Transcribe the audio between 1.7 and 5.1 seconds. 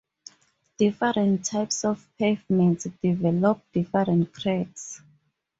of pavements develop different cracks.